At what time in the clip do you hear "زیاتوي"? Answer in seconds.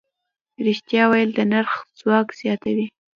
2.39-2.85